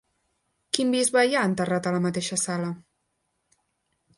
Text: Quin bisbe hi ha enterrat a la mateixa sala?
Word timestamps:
Quin 0.77 0.93
bisbe 0.95 1.23
hi 1.27 1.37
ha 1.37 1.43
enterrat 1.49 1.91
a 1.91 1.93
la 1.97 1.99
mateixa 2.07 2.41
sala? 2.45 2.73